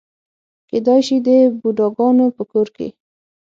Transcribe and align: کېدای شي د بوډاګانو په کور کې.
کېدای 0.69 0.99
شي 1.07 1.17
د 1.27 1.29
بوډاګانو 1.59 2.25
په 2.37 2.43
کور 2.51 2.67
کې. 2.75 2.87